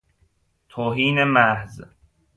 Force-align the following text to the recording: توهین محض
توهین 0.69 1.23
محض 1.23 1.81